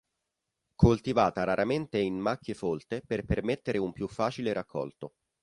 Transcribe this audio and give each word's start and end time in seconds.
Coltivata 0.73 1.43
raramente 1.43 1.99
in 1.99 2.17
macchie 2.17 2.55
folte 2.55 3.03
per 3.05 3.23
permettere 3.23 3.77
un 3.77 3.91
più 3.93 4.07
facile 4.07 4.51
raccolto. 4.51 5.13